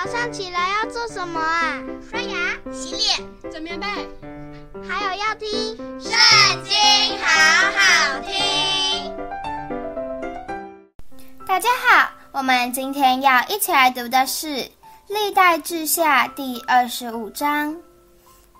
[0.00, 1.82] 早上起来要做什么啊？
[2.08, 2.36] 刷牙、
[2.72, 3.18] 洗脸、
[3.50, 3.86] 整棉被，
[4.88, 5.48] 还有要听
[6.00, 6.12] 《圣
[6.62, 6.72] 经》，
[7.20, 7.26] 好
[7.74, 9.12] 好听。
[11.44, 14.46] 大家好，我们今天要一起来读的是
[15.08, 17.74] 《历代志下》第二十五章。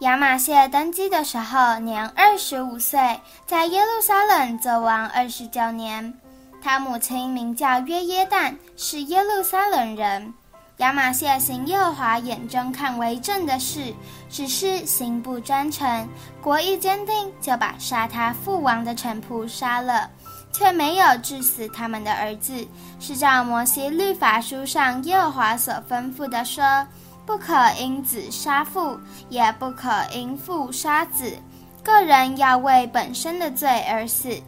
[0.00, 6.18] 亚玛谢登基的时候年二十五岁，在耶路撒冷作王二十九年。
[6.60, 10.34] 他母亲名叫约耶旦，是耶路撒冷人。
[10.78, 13.92] 亚玛谢行耶和华眼中看为正的事，
[14.30, 16.08] 只是心不专诚，
[16.40, 20.08] 国意坚定，就把杀他父王的臣仆杀了，
[20.52, 22.64] 却没有治死他们的儿子，
[23.00, 26.86] 是照摩西律法书上耶和华所吩咐的说：
[27.26, 28.96] 不可因子杀父，
[29.28, 31.36] 也不可因父杀子，
[31.82, 34.40] 个人要为本身的罪而死。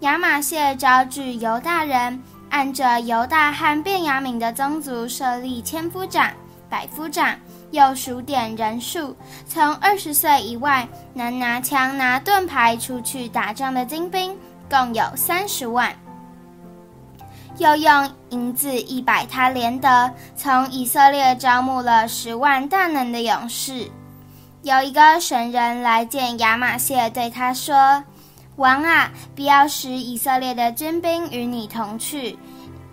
[0.00, 2.20] 亚玛谢招致犹大人，
[2.50, 6.30] 按着犹大和便雅悯的宗族设立千夫长、
[6.68, 7.34] 百夫长，
[7.70, 14.36] 又数点人数，从二十岁以外能拿枪拿盾牌出去打仗的精兵，
[14.68, 15.94] 共有三十万。
[17.58, 23.90] 又用银子一百他连得，从以色列招募了十万大能的勇士。
[24.62, 28.02] 有一个神人来见亚玛谢，对他说。
[28.60, 32.38] 王啊，不要使以色列的军兵与你同去，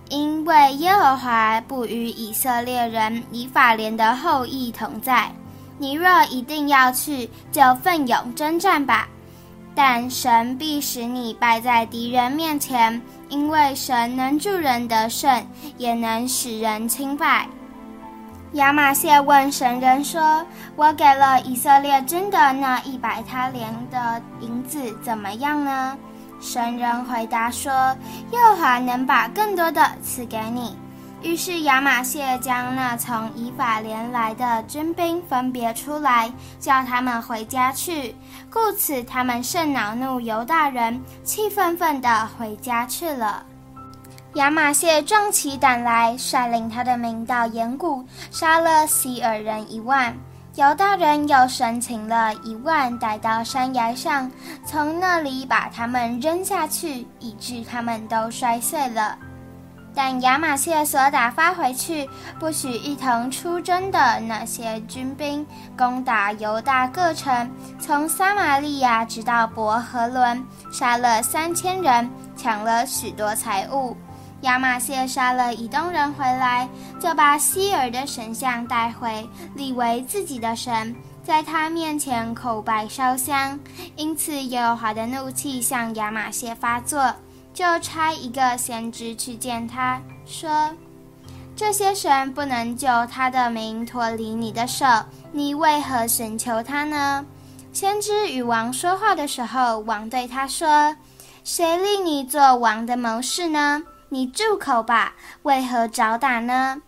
[0.07, 5.29] 因为耶和华不与以色列人以法莲的后裔同在。
[5.77, 9.09] 你若一定要去，就奋勇征战吧。
[9.75, 15.45] 但神必使你败在敌人面前，因为神能助人得胜，
[15.77, 17.45] 也能使人倾败。
[18.53, 20.45] 亚玛谢问神人说
[20.75, 25.97] ：“我给了以色列军的那一百他连的银子怎么样呢？”
[26.39, 27.71] 神人回答说
[28.31, 30.77] ：“耶和华能把更多的赐给你。”
[31.21, 38.15] 于是亚玛谢将那从以法莲来的军兵分别出来，叫他们回家去。
[38.51, 43.43] 故此他们甚恼怒犹大人，气愤愤地回家去了。
[44.37, 50.15] 亚玛谢壮起胆来，率领他的民到盐谷，杀了西珥人一万。
[50.53, 54.31] 犹大人又生擒了一万，带到山崖上，
[54.63, 59.17] 从那里把他们扔下去，以致他们都摔碎了。
[59.95, 62.07] 但亚玛谢所打发回去，
[62.39, 65.43] 不许一同出征的那些军兵，
[65.75, 67.49] 攻打犹大各城，
[67.79, 73.97] 从撒玛利亚直到伯和仑，杀了三千人，抢了许多财物。
[74.41, 83.59] 亚马谢杀了以东人回来，就把希珥的神像带回，立为自己的神，在他面前叩拜烧香。
[83.95, 87.11] 因此耶和华的怒气向亚马谢发作，
[87.51, 90.71] 就差一个先知去见他，说
[91.57, 94.85] ：“这些神不能救他的民脱离你的手，
[95.31, 97.25] 你为何寻求他呢？”
[97.73, 100.95] 先知与王说话的时候，王对他说
[101.43, 105.13] ：“谁立你做王的谋士呢？”你住口吧！
[105.43, 106.81] 为何找打呢？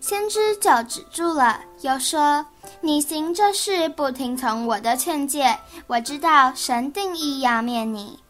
[0.00, 2.46] 先知就止住了，又说
[2.80, 8.20] ：“你行这事不听从我的劝诫，我知道神定意要灭你。”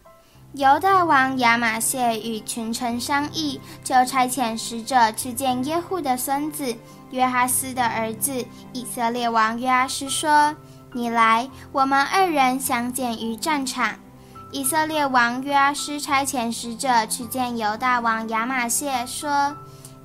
[0.55, 6.75] 犹大王亚玛谢与群臣商议，就差遣使者去见耶户的孙子
[7.11, 8.43] 约哈斯的儿子
[8.73, 10.57] 以色列王约阿斯，说
[10.95, 13.95] ：“你来，我们二人相见于战场。”
[14.51, 19.55] 以色列王约阿施差遣使者去见犹大王亚玛谢，说：“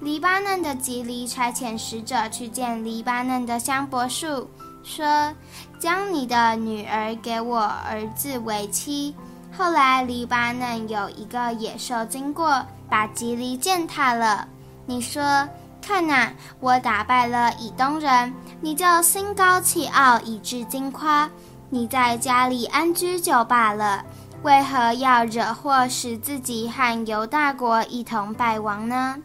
[0.02, 4.50] 黎巴嫩的蒺藜差遣使者去见黎巴嫩的香柏树，
[4.84, 5.34] 说：
[5.80, 9.16] 将你的女儿给我儿子为妻。
[9.58, 14.46] 后来黎巴嫩有一个野兽经过，把蒺藜践踏了。
[14.86, 15.48] 你说：
[15.82, 21.30] 看哪，我打败了以东人，你就心高气傲，以致惊夸。
[21.70, 24.04] 你在家里安居就罢了。”
[24.44, 29.16] 为何要惹祸，使自己和犹大国一同败亡呢？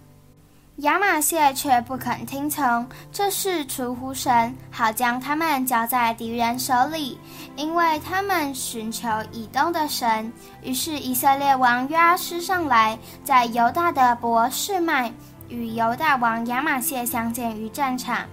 [0.77, 7.19] 亚玛谢却不肯听从，这是出乎神，好将他们交在敌人手里，
[7.57, 10.33] 因为他们寻求以东的神。
[10.63, 15.13] 于是以色列王约阿施上来，在犹大的伯示麦
[15.49, 18.25] 与犹大王亚玛谢相见于战场，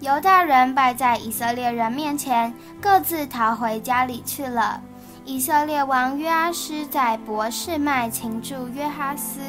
[0.00, 2.52] 犹大人败在以色列人面前，
[2.82, 4.78] 各自逃回家里去了。
[5.28, 9.40] 以色列王约阿施在博士麦擒住约哈斯，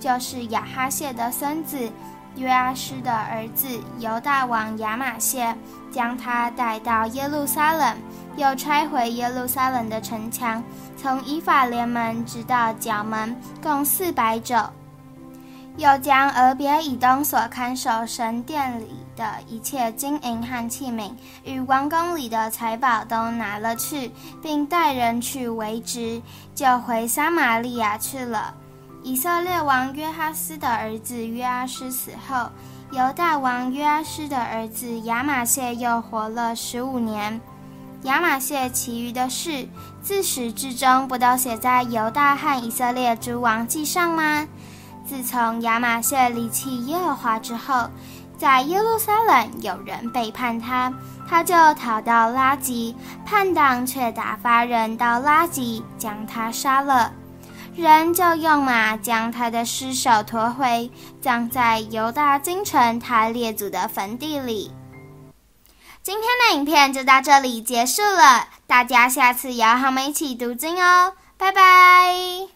[0.00, 1.92] 就是亚哈谢的孙子，
[2.36, 3.68] 约阿施的儿子
[3.98, 5.54] 犹大王亚玛谢，
[5.92, 7.98] 将他带到耶路撒冷，
[8.38, 10.64] 又拆毁耶路撒冷的城墙，
[10.96, 14.56] 从以法联门直到角门，共四百肘。
[15.76, 21.10] 又将俄别以东所看守神殿里的一切金银和器皿，
[21.44, 24.10] 与王宫里的财宝都拿了去，
[24.42, 26.22] 并带人去为职，
[26.54, 28.54] 就回撒玛利亚去了。
[29.02, 32.50] 以色列王约哈斯的儿子约阿施死后，
[32.90, 37.38] 犹大王约阿施的儿子亚玛谢又活了十五年。
[38.02, 39.68] 亚玛谢其余的事，
[40.02, 44.46] 自始至终不都写在犹大和以色列诸王记上吗？
[45.08, 47.88] 自从亚玛谢离弃耶和华之后，
[48.36, 50.92] 在耶路撒冷有人背叛他，
[51.28, 52.94] 他就逃到拉吉，
[53.24, 57.12] 叛党却打发人到拉吉将他杀了，
[57.74, 64.72] 人就用马将他的尸首驮回，葬在犹大京城他列祖的坟地里。
[66.02, 72.55] 今天的影片就到这里结束了，大家下次也要和我们一起读经哦，拜拜。